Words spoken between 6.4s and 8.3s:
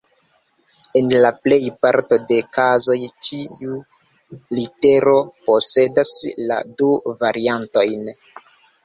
la du variantojn.